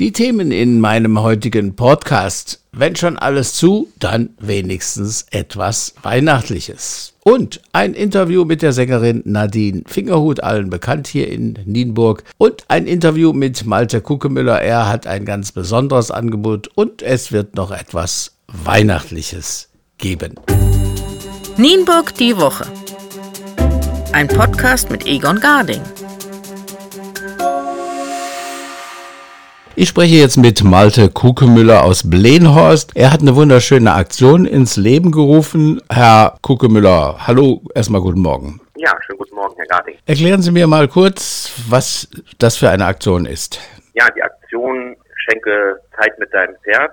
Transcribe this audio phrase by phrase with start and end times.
[0.00, 2.60] Die Themen in meinem heutigen Podcast.
[2.72, 7.12] Wenn schon alles zu, dann wenigstens etwas Weihnachtliches.
[7.22, 12.24] Und ein Interview mit der Sängerin Nadine Fingerhut, allen bekannt hier in Nienburg.
[12.38, 14.60] Und ein Interview mit Malte Kuckemüller.
[14.60, 19.68] Er hat ein ganz besonderes Angebot und es wird noch etwas Weihnachtliches
[19.98, 20.34] geben.
[21.56, 22.66] Nienburg die Woche.
[24.10, 25.82] Ein Podcast mit Egon Garding.
[29.76, 32.92] Ich spreche jetzt mit Malte Kukemüller aus Blenhorst.
[32.94, 35.82] Er hat eine wunderschöne Aktion ins Leben gerufen.
[35.90, 38.60] Herr Kukemüller, hallo, erstmal guten Morgen.
[38.76, 39.96] Ja, schönen guten Morgen, Herr Garding.
[40.06, 42.08] Erklären Sie mir mal kurz, was
[42.38, 43.58] das für eine Aktion ist.
[43.94, 46.92] Ja, die Aktion Schenke Zeit mit deinem Pferd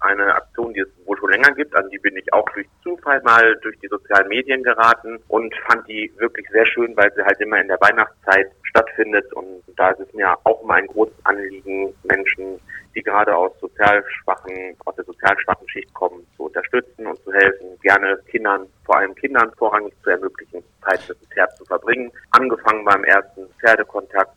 [0.00, 1.74] eine Aktion, die es wohl schon länger gibt.
[1.74, 5.86] An die bin ich auch durch Zufall mal durch die sozialen Medien geraten und fand
[5.88, 9.32] die wirklich sehr schön, weil sie halt immer in der Weihnachtszeit stattfindet.
[9.34, 12.60] Und da ist es mir auch immer ein großes Anliegen, Menschen,
[12.94, 17.32] die gerade aus sozial schwachen, aus der sozial schwachen Schicht kommen, zu unterstützen und zu
[17.32, 22.10] helfen, gerne Kindern, vor allem Kindern vorrangig zu ermöglichen, Zeit mit dem Pferd zu verbringen.
[22.30, 24.32] Angefangen beim ersten Pferdekontakt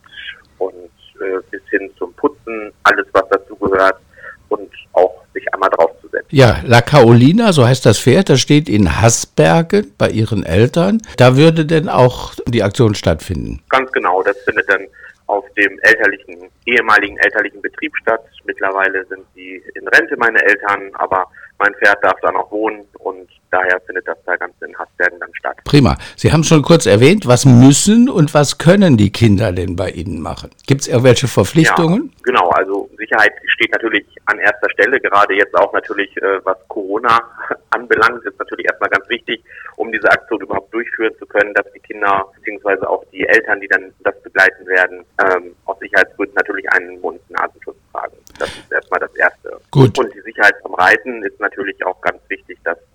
[0.60, 4.00] und äh, bis hin zum Putzen, alles was dazu gehört
[4.50, 6.23] und auch sich einmal draufzusetzen.
[6.36, 11.00] Ja, La Caolina, so heißt das Pferd, das steht in Hasbergen bei Ihren Eltern.
[11.16, 13.62] Da würde denn auch die Aktion stattfinden?
[13.70, 14.88] Ganz genau, das findet dann
[15.28, 18.22] auf dem elterlichen, ehemaligen elterlichen Betrieb statt.
[18.46, 21.28] Mittlerweile sind sie in Rente, meine Eltern, aber
[21.60, 25.34] mein Pferd darf da noch wohnen und daher findet das da ganz in Hasbergen dann
[25.36, 25.58] statt.
[25.64, 25.98] Prima.
[26.16, 30.22] Sie haben schon kurz erwähnt, was müssen und was können die Kinder denn bei Ihnen
[30.22, 30.50] machen?
[30.66, 32.12] Gibt es irgendwelche Verpflichtungen?
[32.12, 36.58] Ja, genau, also Sicherheit steht natürlich an erster Stelle, gerade jetzt auch natürlich, äh, was
[36.68, 37.20] Corona
[37.70, 39.44] anbelangt, ist natürlich erstmal ganz wichtig,
[39.76, 43.68] um diese Aktion überhaupt durchführen zu können, dass die Kinder beziehungsweise auch die Eltern, die
[43.68, 48.18] dann das begleiten werden, ähm, aus Sicherheitsgründen natürlich einen Mund-Nasenschutz tragen.
[48.40, 49.60] Das ist erstmal das Erste.
[49.72, 49.98] Gut.
[50.00, 52.43] Und die Sicherheit vom Reiten ist natürlich auch ganz wichtig,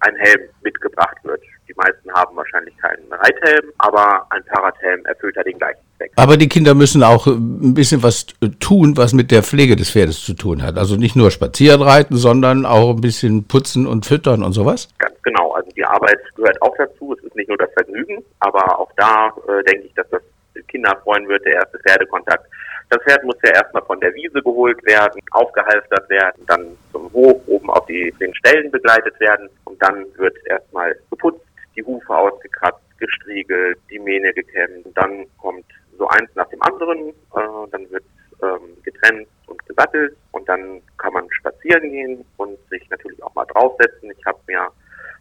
[0.00, 1.40] ein Helm mitgebracht wird.
[1.68, 6.12] Die meisten haben wahrscheinlich keinen Reithelm, aber ein Fahrradhelm erfüllt ja den gleichen Zweck.
[6.16, 8.26] Aber die Kinder müssen auch ein bisschen was
[8.58, 10.78] tun, was mit der Pflege des Pferdes zu tun hat.
[10.78, 14.88] Also nicht nur spazieren reiten, sondern auch ein bisschen putzen und füttern und sowas.
[14.98, 15.52] Ganz genau.
[15.52, 17.14] Also die Arbeit gehört auch dazu.
[17.18, 20.22] Es ist nicht nur das Vergnügen, aber auch da äh, denke ich, dass das
[20.68, 22.46] Kinder freuen wird, der erste Pferdekontakt.
[22.90, 27.36] Das Pferd muss ja erstmal von der Wiese geholt werden, aufgehalftert werden, dann zum Hof
[27.46, 31.44] oben auf die, den Stellen begleitet werden dann wird erstmal geputzt,
[31.76, 34.86] die Hufe ausgekratzt, gestriegelt, die Mähne gekämmt.
[34.94, 35.64] Dann kommt
[35.96, 38.04] so eins nach dem anderen, äh, dann wird
[38.42, 43.46] ähm, getrennt und gesattelt und dann kann man spazieren gehen und sich natürlich auch mal
[43.46, 44.10] draufsetzen.
[44.16, 44.68] Ich habe mir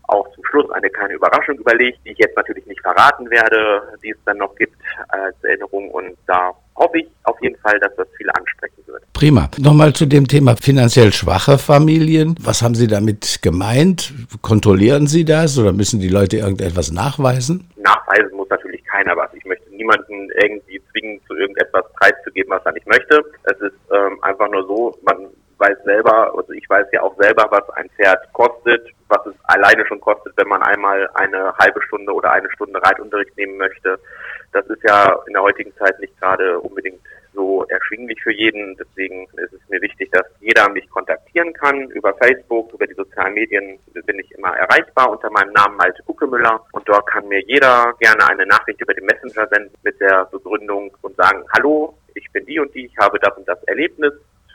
[0.07, 4.11] auch zum Schluss eine kleine Überraschung überlegt, die ich jetzt natürlich nicht verraten werde, die
[4.11, 4.75] es dann noch gibt
[5.09, 5.91] als Erinnerung.
[5.91, 8.83] Und da hoffe ich auf jeden Fall, dass das viele ansprechen.
[9.17, 9.49] Prima.
[9.57, 12.35] Nochmal zu dem Thema finanziell schwache Familien.
[12.39, 14.13] Was haben Sie damit gemeint?
[14.43, 17.67] Kontrollieren Sie das oder müssen die Leute irgendetwas nachweisen?
[17.77, 19.33] Nachweisen muss natürlich keiner was.
[19.33, 23.25] Ich möchte niemanden irgendwie zwingen, zu irgendetwas preiszugeben, was er nicht möchte.
[23.45, 25.25] Es ist ähm, einfach nur so, man
[25.57, 29.83] weiß selber, also ich weiß ja auch selber, was ein Pferd kostet, was es alleine
[29.87, 33.97] schon kostet, wenn man einmal eine halbe Stunde oder eine Stunde Reitunterricht nehmen möchte.
[34.51, 37.01] Das ist ja in der heutigen Zeit nicht gerade unbedingt
[37.37, 38.75] so erschwinglich für jeden.
[38.75, 41.89] Deswegen ist es mir wichtig, dass jeder mich kontaktieren kann.
[41.91, 46.65] Über Facebook, über die sozialen Medien bin ich immer erreichbar unter meinem Namen Malte Kuckemüller.
[46.71, 50.91] Und dort kann mir jeder gerne eine Nachricht über den Messenger senden mit der Begründung
[51.01, 54.13] und sagen, hallo, ich bin die und die, ich habe das und das Erlebnis.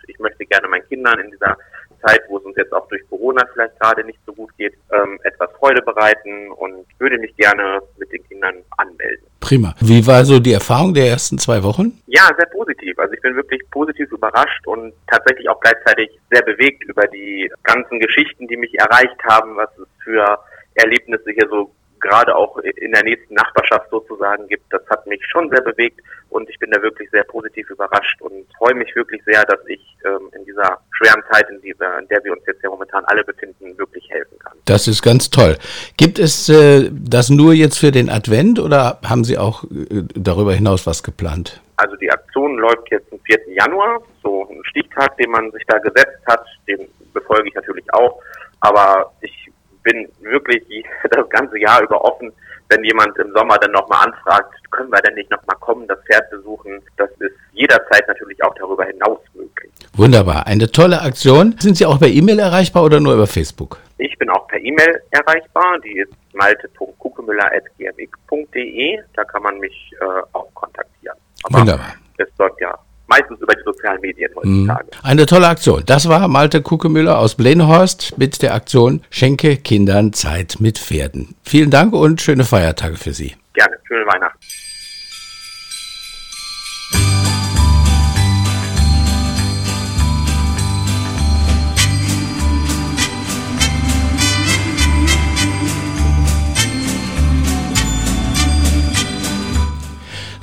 [0.08, 1.56] Ich möchte gerne meinen Kindern in dieser
[2.04, 5.20] Zeit, wo es uns jetzt auch durch Corona vielleicht gerade nicht so gut geht, ähm,
[5.22, 9.31] etwas Freude bereiten und würde mich gerne mit den Kindern anmelden.
[9.42, 9.74] Prima.
[9.80, 12.00] Wie war so die Erfahrung der ersten zwei Wochen?
[12.06, 12.96] Ja, sehr positiv.
[12.98, 17.98] Also ich bin wirklich positiv überrascht und tatsächlich auch gleichzeitig sehr bewegt über die ganzen
[17.98, 20.38] Geschichten, die mich erreicht haben, was es für
[20.76, 24.72] Erlebnisse hier so gerade auch in der nächsten Nachbarschaft sozusagen gibt.
[24.72, 28.46] Das hat mich schon sehr bewegt und ich bin da wirklich sehr positiv überrascht und
[28.58, 32.22] freue mich wirklich sehr, dass ich ähm, in dieser schweren Zeit, in, dieser, in der
[32.24, 34.52] wir uns jetzt ja momentan alle befinden, wirklich helfen kann.
[34.64, 35.56] Das ist ganz toll.
[35.96, 40.54] Gibt es äh, das nur jetzt für den Advent oder haben Sie auch äh, darüber
[40.54, 41.60] hinaus was geplant?
[41.76, 43.54] Also die Aktion läuft jetzt am 4.
[43.54, 48.20] Januar, so ein Stichtag, den man sich da gesetzt hat, den befolge ich natürlich auch.
[48.60, 49.50] Aber ich
[49.82, 50.64] bin wirklich
[51.10, 52.32] das ganze Jahr über offen,
[52.72, 56.30] wenn jemand im Sommer dann nochmal anfragt, können wir denn nicht nochmal kommen, das Pferd
[56.30, 56.80] besuchen.
[56.96, 59.70] Das ist jederzeit natürlich auch darüber hinaus möglich.
[59.94, 61.54] Wunderbar, eine tolle Aktion.
[61.58, 63.76] Sind Sie auch per E-Mail erreichbar oder nur über Facebook?
[63.98, 65.78] Ich bin auch per E-Mail erreichbar.
[65.84, 68.98] Die ist malte.kukemüller.gmx.de.
[69.14, 71.18] Da kann man mich äh, auch kontaktieren.
[71.44, 71.92] Aber Wunderbar.
[72.16, 72.74] Es läuft ja
[73.06, 74.86] meistens über die sozialen Medien heutzutage.
[74.86, 75.00] Mhm.
[75.02, 75.82] Eine tolle Aktion.
[75.86, 81.34] Das war Malte Kuckemüller aus Blenhorst mit der Aktion Schenke Kindern Zeit mit Pferden.
[81.42, 83.34] Vielen Dank und schöne Feiertage für Sie.
[83.54, 84.38] Gerne, schöne Weihnachten.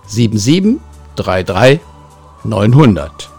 [0.08, 0.80] 77
[1.14, 1.78] 33
[2.42, 3.31] 900.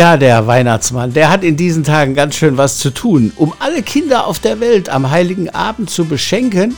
[0.00, 3.34] Tja, der Weihnachtsmann, der hat in diesen Tagen ganz schön was zu tun.
[3.36, 6.74] Um alle Kinder auf der Welt am heiligen Abend zu beschenken,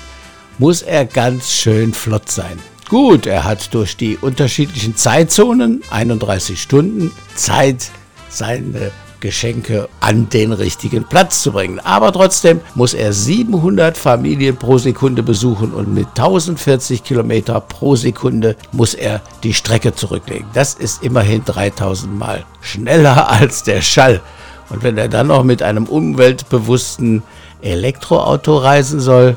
[0.58, 2.58] muss er ganz schön flott sein.
[2.88, 7.90] Gut, er hat durch die unterschiedlichen Zeitzonen, 31 Stunden, Zeit,
[8.28, 8.90] seine
[9.22, 11.80] Geschenke an den richtigen Platz zu bringen.
[11.80, 18.56] Aber trotzdem muss er 700 Familien pro Sekunde besuchen und mit 1040 Kilometer pro Sekunde
[18.72, 20.46] muss er die Strecke zurücklegen.
[20.52, 24.20] Das ist immerhin 3000 Mal schneller als der Schall.
[24.68, 27.22] Und wenn er dann noch mit einem umweltbewussten
[27.62, 29.36] Elektroauto reisen soll,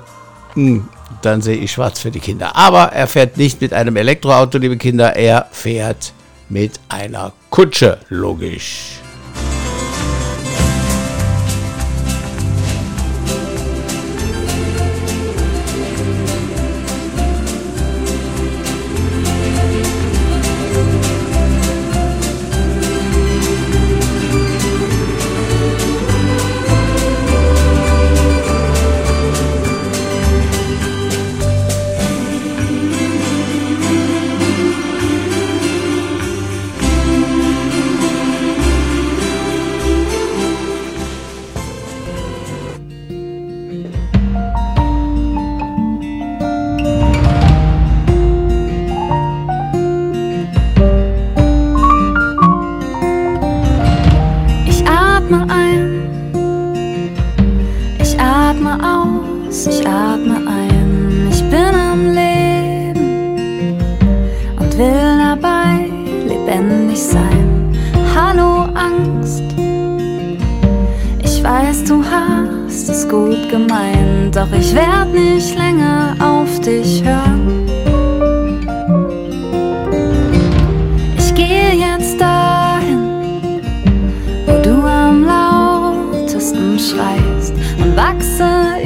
[0.53, 0.87] hm,
[1.21, 2.55] dann sehe ich schwarz für die Kinder.
[2.55, 6.13] Aber er fährt nicht mit einem Elektroauto, liebe Kinder, er fährt
[6.49, 9.04] mit einer Kutsche, logisch.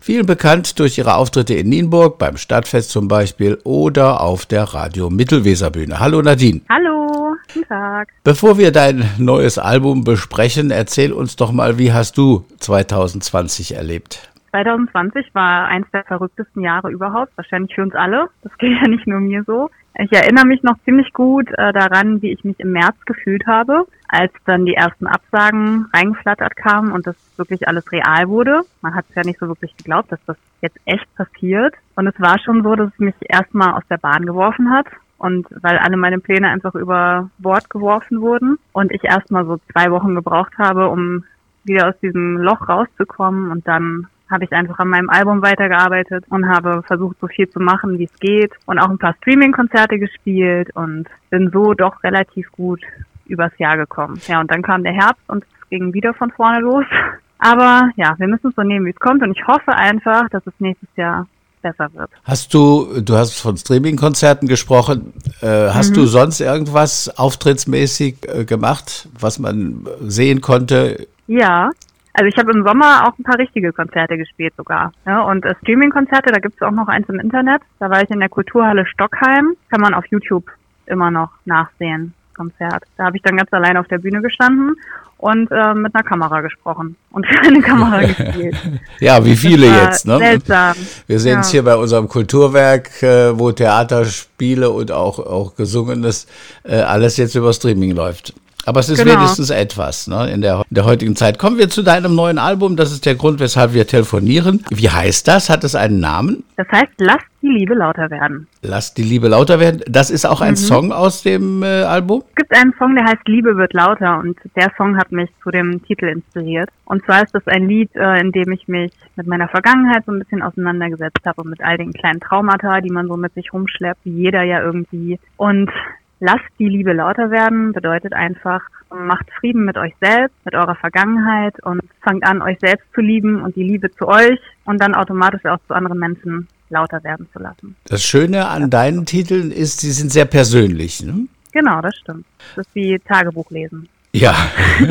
[0.00, 5.10] Vielen bekannt durch ihre Auftritte in Nienburg, beim Stadtfest zum Beispiel oder auf der Radio
[5.10, 5.98] Mittelweserbühne.
[5.98, 6.60] Hallo Nadine.
[6.68, 8.08] Hallo, guten Tag.
[8.22, 14.30] Bevor wir dein neues Album besprechen, erzähl uns doch mal, wie hast du 2020 erlebt?
[14.50, 18.28] 2020 war eins der verrücktesten Jahre überhaupt, wahrscheinlich für uns alle.
[18.42, 19.70] Das geht ja nicht nur mir so.
[20.00, 23.84] Ich erinnere mich noch ziemlich gut äh, daran, wie ich mich im März gefühlt habe,
[24.06, 28.62] als dann die ersten Absagen reingeflattert kamen und das wirklich alles real wurde.
[28.80, 31.74] Man hat es ja nicht so wirklich geglaubt, dass das jetzt echt passiert.
[31.96, 34.86] Und es war schon so, dass es mich erstmal aus der Bahn geworfen hat.
[35.18, 39.90] Und weil alle meine Pläne einfach über Bord geworfen wurden und ich erstmal so zwei
[39.90, 41.24] Wochen gebraucht habe, um
[41.64, 46.48] wieder aus diesem Loch rauszukommen und dann habe ich einfach an meinem Album weitergearbeitet und
[46.48, 50.74] habe versucht, so viel zu machen, wie es geht und auch ein paar Streaming-Konzerte gespielt
[50.74, 52.80] und bin so doch relativ gut
[53.26, 54.20] übers Jahr gekommen.
[54.26, 56.84] Ja, und dann kam der Herbst und es ging wieder von vorne los.
[57.38, 60.44] Aber ja, wir müssen es so nehmen, wie es kommt und ich hoffe einfach, dass
[60.46, 61.26] es nächstes Jahr
[61.62, 62.10] besser wird.
[62.24, 65.94] Hast du, du hast von Streaming-Konzerten gesprochen, äh, hast mhm.
[65.94, 71.06] du sonst irgendwas auftrittsmäßig äh, gemacht, was man sehen konnte?
[71.26, 71.70] Ja,
[72.18, 74.90] Also ich habe im Sommer auch ein paar richtige Konzerte gespielt sogar.
[75.06, 77.62] Ja, und äh, Streaming-Konzerte, da gibt es auch noch eins im Internet.
[77.78, 79.54] Da war ich in der Kulturhalle Stockheim.
[79.70, 80.50] Kann man auf YouTube
[80.86, 82.14] immer noch nachsehen.
[82.34, 82.82] Konzert.
[82.96, 84.74] Da habe ich dann ganz allein auf der Bühne gestanden
[85.16, 88.56] und äh, mit einer Kamera gesprochen und für eine Kamera gespielt.
[88.98, 90.18] ja, wie viele jetzt, ne?
[90.18, 90.74] Seltsam.
[91.06, 91.52] Wir sehen es ja.
[91.52, 96.26] hier bei unserem Kulturwerk, äh, wo Theaterspiele und auch, auch Gesungenes
[96.64, 98.34] äh, alles jetzt über Streaming läuft.
[98.66, 99.16] Aber es ist genau.
[99.16, 101.38] wenigstens etwas ne, in, der, in der heutigen Zeit.
[101.38, 102.76] Kommen wir zu deinem neuen Album.
[102.76, 104.64] Das ist der Grund, weshalb wir telefonieren.
[104.70, 105.48] Wie heißt das?
[105.48, 106.44] Hat es einen Namen?
[106.56, 108.46] Das heißt, lass die Liebe lauter werden.
[108.62, 109.82] Lass die Liebe lauter werden.
[109.86, 110.56] Das ist auch ein mhm.
[110.56, 112.22] Song aus dem äh, Album?
[112.30, 115.50] Es gibt einen Song, der heißt Liebe wird lauter und der Song hat mich zu
[115.50, 116.68] dem Titel inspiriert.
[116.84, 120.12] Und zwar ist das ein Lied, äh, in dem ich mich mit meiner Vergangenheit so
[120.12, 123.52] ein bisschen auseinandergesetzt habe und mit all den kleinen Traumata, die man so mit sich
[123.52, 125.18] rumschleppt, wie jeder ja irgendwie.
[125.36, 125.70] Und
[126.20, 128.60] Lasst die Liebe lauter werden bedeutet einfach,
[128.90, 133.42] macht Frieden mit euch selbst, mit eurer Vergangenheit und fangt an, euch selbst zu lieben
[133.42, 137.38] und die Liebe zu euch und dann automatisch auch zu anderen Menschen lauter werden zu
[137.38, 137.76] lassen.
[137.86, 141.02] Das Schöne an deinen Titeln ist, sie sind sehr persönlich.
[141.02, 141.26] Ne?
[141.52, 142.26] Genau, das stimmt.
[142.56, 143.88] Das ist wie Tagebuch lesen.
[144.12, 144.34] Ja.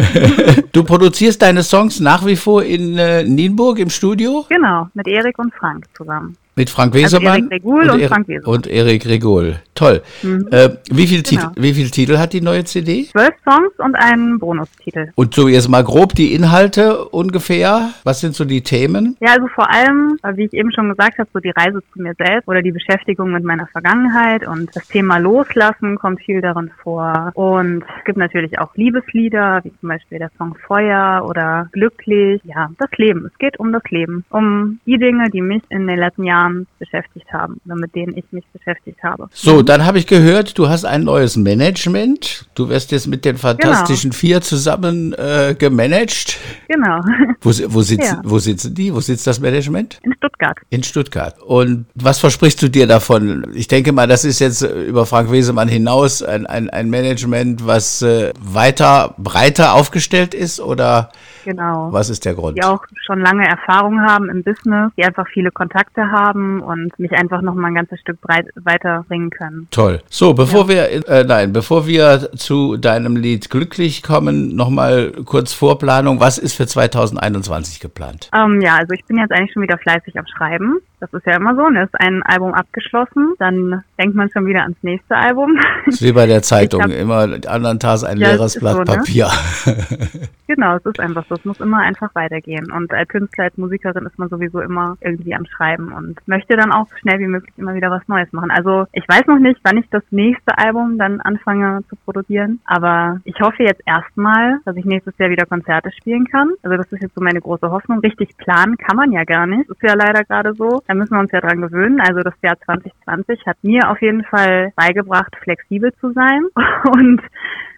[0.72, 4.46] du produzierst deine Songs nach wie vor in äh, Nienburg im Studio?
[4.50, 6.38] Genau, mit Erik und Frank zusammen.
[6.58, 7.50] Mit Frank Wesermann?
[7.52, 8.56] Also und, und Frank Wesermann.
[8.56, 9.60] Und Erik Regul.
[9.76, 10.02] Toll.
[10.24, 10.48] Mhm.
[10.50, 11.50] Äh, wie viele genau.
[11.54, 13.06] Titel, viel Titel hat die neue CD?
[13.12, 15.12] Zwölf Songs und einen Bonustitel.
[15.14, 17.92] Und so jetzt mal grob die Inhalte ungefähr.
[18.04, 19.16] Was sind so die Themen?
[19.20, 22.16] Ja, also vor allem, wie ich eben schon gesagt habe, so die Reise zu mir
[22.18, 27.32] selbst oder die Beschäftigung mit meiner Vergangenheit und das Thema Loslassen kommt viel darin vor.
[27.36, 32.42] Und es gibt natürlich auch Liebeslieder, wie zum Beispiel der Song Feuer oder Glücklich.
[32.46, 33.28] Ja, das Leben.
[33.28, 34.26] Es geht um das Leben.
[34.32, 38.16] Um die Dinge, die mich in den letzten Jahren Jahren beschäftigt haben oder mit denen
[38.18, 39.28] ich mich beschäftigt habe.
[39.32, 42.48] So, dann habe ich gehört, du hast ein neues Management.
[42.56, 44.20] Du wirst jetzt mit den Fantastischen genau.
[44.20, 46.40] Vier zusammen äh, gemanagt.
[46.68, 47.02] Genau.
[47.42, 48.22] Wo, wo, sitzt, ja.
[48.24, 48.94] wo sitzen die?
[48.94, 50.00] Wo sitzt das Management?
[50.04, 50.58] In Stuttgart.
[50.70, 51.36] In Stuttgart.
[51.42, 53.48] Und was versprichst du dir davon?
[53.54, 58.02] Ich denke mal, das ist jetzt über Frank Wesemann hinaus ein, ein, ein Management, was
[58.02, 61.12] äh, weiter, breiter aufgestellt ist oder
[61.46, 61.92] genau.
[61.92, 62.58] was ist der Grund?
[62.58, 66.98] Die auch schon lange Erfahrung haben im Business, die einfach viele Kontakte haben haben und
[67.00, 69.68] mich einfach noch mal ein ganzes Stück breit weiterbringen können.
[69.72, 70.02] Toll.
[70.10, 70.90] So, bevor ja.
[70.90, 76.20] wir, äh, nein, bevor wir zu deinem Lied Glücklich kommen, noch mal kurz Vorplanung.
[76.20, 78.30] Was ist für 2021 geplant?
[78.36, 80.80] Ähm, ja, also ich bin jetzt eigentlich schon wieder fleißig am Schreiben.
[81.00, 81.84] Das ist ja immer so, ne?
[81.84, 85.60] Ist ein Album abgeschlossen, dann denkt man schon wieder ans nächste Album.
[85.86, 88.80] Das ist wie bei der Zeitung, hab, immer anderen Tages ein ja, leeres Blatt so,
[88.80, 88.86] ne?
[88.86, 89.28] Papier.
[90.48, 91.36] genau, es ist einfach so.
[91.36, 92.72] Es muss immer einfach weitergehen.
[92.72, 96.72] Und als Künstler, als Musikerin ist man sowieso immer irgendwie am Schreiben und möchte dann
[96.72, 98.52] auch so schnell wie möglich immer wieder was Neues machen.
[98.52, 103.20] Also ich weiß noch nicht, wann ich das nächste Album dann anfange zu produzieren, aber
[103.24, 106.54] ich hoffe jetzt erstmal, dass ich nächstes Jahr wieder Konzerte spielen kann.
[106.64, 108.00] Also das ist jetzt so meine große Hoffnung.
[108.00, 109.70] Richtig planen kann man ja gar nicht.
[109.70, 110.82] Ist ja leider gerade so.
[110.88, 112.00] Da müssen wir uns ja dran gewöhnen.
[112.00, 116.46] Also das Jahr 2020 hat mir auf jeden Fall beigebracht, flexibel zu sein
[116.92, 117.22] und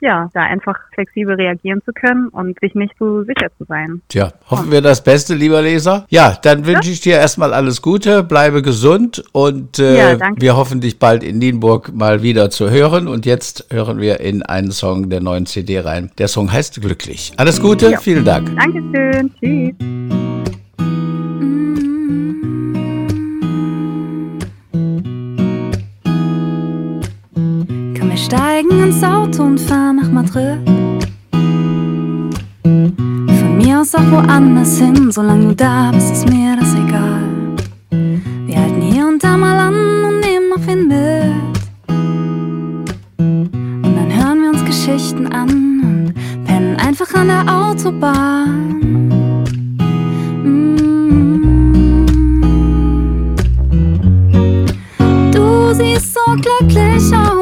[0.01, 4.01] ja, da einfach flexibel reagieren zu können und sich nicht so sicher zu sein.
[4.07, 6.05] Tja, hoffen wir das Beste, lieber Leser.
[6.09, 10.79] Ja, dann wünsche ich dir erstmal alles Gute, bleibe gesund und äh, ja, wir hoffen
[10.79, 13.07] dich bald in Nienburg mal wieder zu hören.
[13.07, 16.11] Und jetzt hören wir in einen Song der neuen CD rein.
[16.17, 17.33] Der Song heißt Glücklich.
[17.37, 17.99] Alles Gute, ja.
[17.99, 18.55] vielen Dank.
[18.55, 20.28] Dankeschön, tschüss.
[28.25, 30.59] Steigen ins Auto und fahren nach Madrid.
[32.63, 37.23] Von mir aus auch woanders hin, solange du da bist, ist mir das egal.
[38.45, 41.33] Wir halten hier und da mal an und nehmen noch wen mit.
[43.07, 46.13] Und dann hören wir uns Geschichten an und
[46.45, 48.79] pennen einfach an der Autobahn.
[50.43, 50.75] Mm.
[55.31, 57.38] Du siehst so glücklich aus,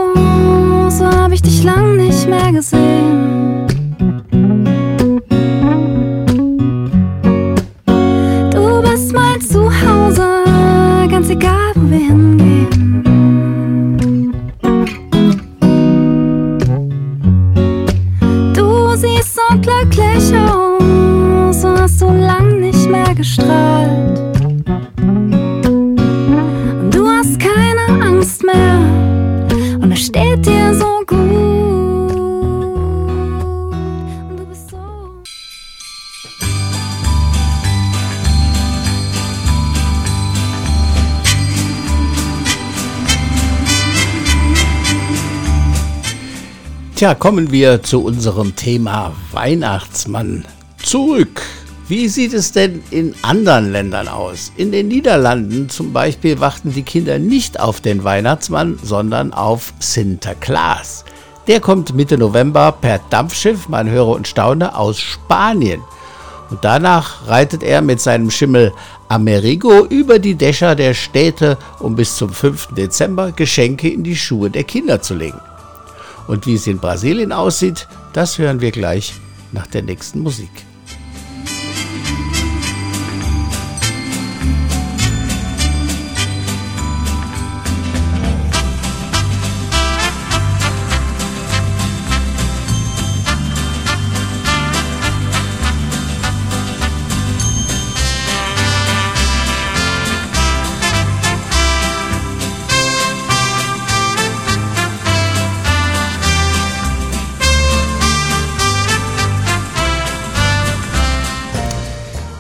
[46.98, 50.46] Tja, kommen wir zu unserem Thema Weihnachtsmann.
[50.82, 51.44] Zurück
[51.90, 54.52] Wie sieht es denn in anderen Ländern aus?
[54.58, 61.06] In den Niederlanden zum Beispiel warten die Kinder nicht auf den Weihnachtsmann, sondern auf Sinterklaas.
[61.48, 65.82] Der kommt Mitte November per Dampfschiff, man höre und staune, aus Spanien.
[66.50, 68.74] Und danach reitet er mit seinem Schimmel
[69.08, 72.74] Amerigo über die Dächer der Städte, um bis zum 5.
[72.76, 75.40] Dezember Geschenke in die Schuhe der Kinder zu legen.
[76.28, 79.14] Und wie es in Brasilien aussieht, das hören wir gleich
[79.54, 80.67] nach der nächsten Musik.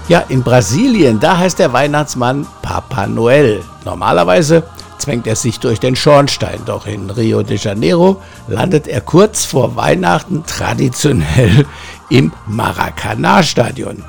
[0.08, 3.62] Ja, in Brasilien, da heißt der Weihnachtsmann Papa Noel.
[3.84, 4.64] Normalerweise
[5.00, 9.76] zwängt er sich durch den Schornstein, doch in Rio de Janeiro landet er kurz vor
[9.76, 11.66] Weihnachten traditionell
[12.10, 14.06] im Maracanã-Stadion.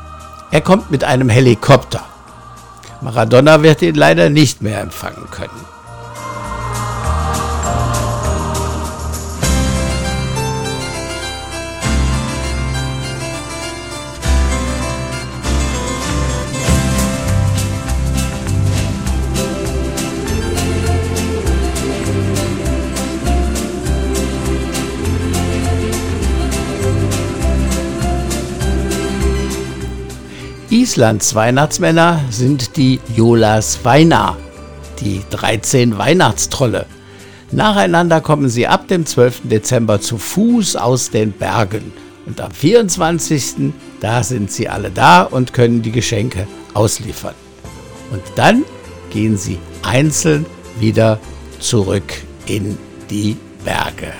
[0.52, 2.05] Er kommt mit einem Helikopter.
[3.00, 5.77] Maradona wird ihn leider nicht mehr empfangen können.
[30.88, 34.38] Islands Weihnachtsmänner sind die Jolas Weina,
[35.00, 36.87] die 13 Weihnachtstrolle.
[37.50, 39.42] Nacheinander kommen sie ab dem 12.
[39.50, 41.92] Dezember zu Fuß aus den Bergen.
[42.25, 43.75] Und am 24.
[44.00, 47.35] da sind sie alle da und können die Geschenke ausliefern.
[48.11, 48.64] Und dann
[49.11, 50.47] gehen sie einzeln
[50.80, 51.21] wieder
[51.61, 52.14] zurück
[52.47, 52.78] in
[53.11, 54.14] die Berge.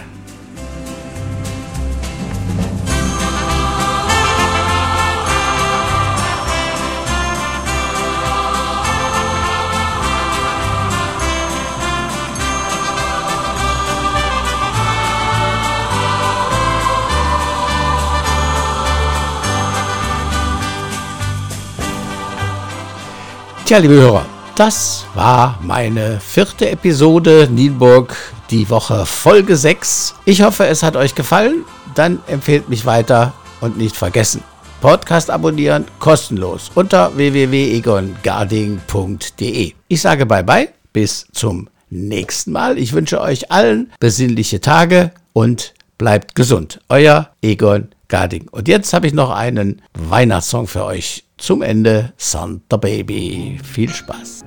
[23.69, 24.25] Tja, liebe Hörer,
[24.57, 28.17] das war meine vierte Episode Nienburg,
[28.51, 30.15] die Woche Folge 6.
[30.25, 31.67] Ich hoffe, es hat euch gefallen.
[31.95, 34.43] Dann empfehlt mich weiter und nicht vergessen.
[34.81, 39.73] Podcast abonnieren kostenlos unter www.egongarding.de.
[39.89, 42.79] Ich sage bye bye, bis zum nächsten Mal.
[42.79, 46.81] Ich wünsche euch allen besinnliche Tage und bleibt gesund.
[46.89, 48.49] Euer Egon Garding.
[48.51, 53.59] Und jetzt habe ich noch einen Weihnachtssong für euch zum Ende Santa Baby.
[53.63, 54.45] Viel Spaß.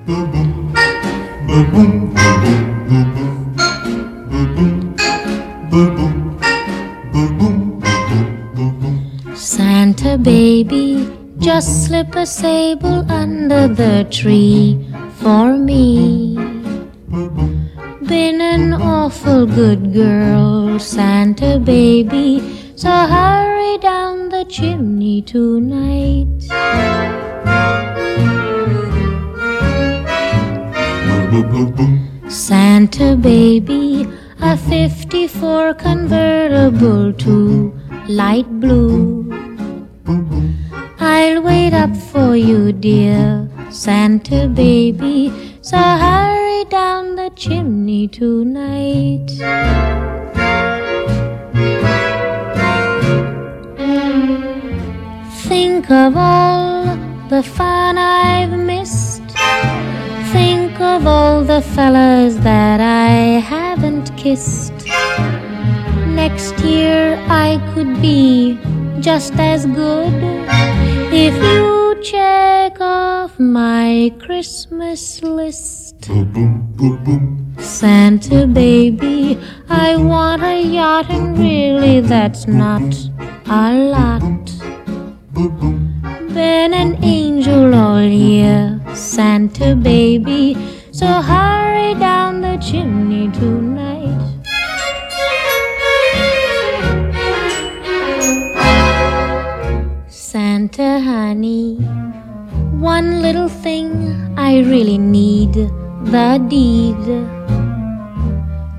[9.34, 14.78] Santa baby, just slip a sable under the tree
[15.16, 16.36] for me.
[18.06, 22.40] Been an awful good girl, Santa baby,
[22.76, 26.26] so hurry down the chimney tonight.
[32.28, 34.06] Santa baby,
[34.40, 37.72] a 54 convertible to
[38.08, 39.30] light blue.
[40.98, 49.30] I'll wait up for you, dear Santa baby, so hurry down the chimney tonight.
[55.48, 56.84] Think of all
[57.28, 59.22] the fun I've missed.
[60.32, 64.72] Think of all the fellas that I haven't kissed.
[66.06, 68.58] Next year I could be
[69.00, 70.14] just as good
[71.12, 76.08] if you check off my Christmas list.
[77.58, 82.82] Santa baby, I want a yacht, and really that's not
[83.46, 84.22] a lot.
[85.42, 90.56] Been an angel all year, Santa baby,
[90.92, 94.20] so hurry down the chimney tonight.
[100.08, 101.74] Santa honey,
[102.78, 103.88] one little thing
[104.36, 107.04] I really need the deed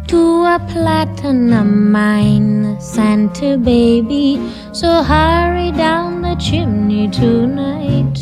[0.08, 0.22] to
[0.56, 4.40] a platinum mine, Santa baby.
[4.72, 8.18] So hurry down chimney tonight.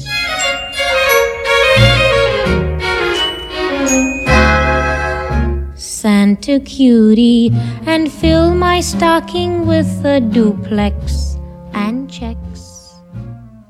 [5.75, 7.51] Santa cutie,
[7.85, 11.30] and fill my stocking with a duplex